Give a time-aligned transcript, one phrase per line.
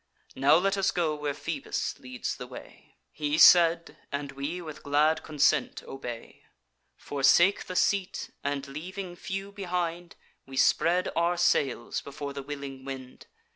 [0.35, 5.21] Now let us go where Phoebus leads the way.' "He said; and we with glad
[5.21, 6.41] consent obey,
[6.97, 10.15] Forsake the seat, and, leaving few behind,
[10.47, 13.27] We spread our sails before the willing wind.